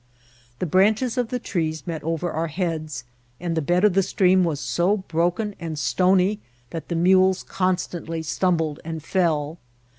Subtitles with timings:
[0.57, 3.03] The branches of the trees met over our heads,
[3.39, 6.39] and the bed of the stream was so broken and stony
[6.71, 9.59] that the mules constantly stumbled and fell.